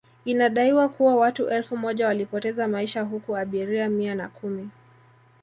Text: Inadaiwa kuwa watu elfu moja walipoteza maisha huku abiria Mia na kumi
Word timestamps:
Inadaiwa 0.25 0.89
kuwa 0.89 1.15
watu 1.15 1.47
elfu 1.49 1.77
moja 1.77 2.07
walipoteza 2.07 2.67
maisha 2.67 3.01
huku 3.01 3.37
abiria 3.37 3.89
Mia 3.89 4.15
na 4.15 4.29
kumi 4.29 4.69